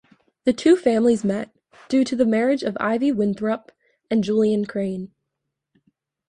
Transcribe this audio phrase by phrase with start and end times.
[0.45, 1.55] The two families met
[1.87, 3.71] due to the marriage of Ivy Winthrop
[4.09, 5.11] and Julian Crane.